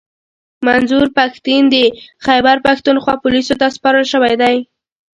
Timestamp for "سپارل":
3.75-4.05